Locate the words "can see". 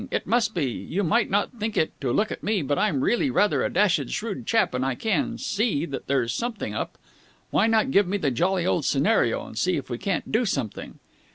4.95-5.85